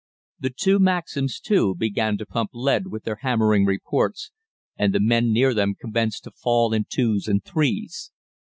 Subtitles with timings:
[0.39, 4.31] The two Maxims, too, began to pump lead with their hammering reports,
[4.75, 8.09] and the men near them commenced to fall in twos and threes.